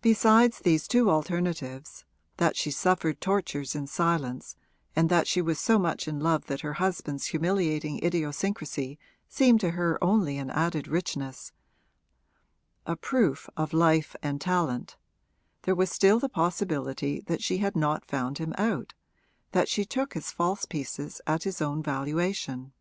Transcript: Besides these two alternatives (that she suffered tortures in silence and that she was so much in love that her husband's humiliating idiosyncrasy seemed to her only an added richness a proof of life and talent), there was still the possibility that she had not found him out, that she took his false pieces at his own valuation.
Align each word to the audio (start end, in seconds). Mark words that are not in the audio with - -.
Besides 0.00 0.58
these 0.58 0.88
two 0.88 1.08
alternatives 1.08 2.04
(that 2.38 2.56
she 2.56 2.72
suffered 2.72 3.20
tortures 3.20 3.76
in 3.76 3.86
silence 3.86 4.56
and 4.96 5.08
that 5.10 5.28
she 5.28 5.40
was 5.40 5.60
so 5.60 5.78
much 5.78 6.08
in 6.08 6.18
love 6.18 6.46
that 6.46 6.62
her 6.62 6.72
husband's 6.72 7.26
humiliating 7.26 8.02
idiosyncrasy 8.04 8.98
seemed 9.28 9.60
to 9.60 9.70
her 9.78 9.96
only 10.02 10.38
an 10.38 10.50
added 10.50 10.88
richness 10.88 11.52
a 12.84 12.96
proof 12.96 13.48
of 13.56 13.72
life 13.72 14.16
and 14.24 14.40
talent), 14.40 14.96
there 15.62 15.76
was 15.76 15.88
still 15.88 16.18
the 16.18 16.28
possibility 16.28 17.20
that 17.20 17.40
she 17.44 17.58
had 17.58 17.76
not 17.76 18.04
found 18.04 18.38
him 18.38 18.52
out, 18.58 18.92
that 19.52 19.68
she 19.68 19.84
took 19.84 20.14
his 20.14 20.32
false 20.32 20.64
pieces 20.66 21.20
at 21.28 21.44
his 21.44 21.62
own 21.62 21.80
valuation. 21.80 22.72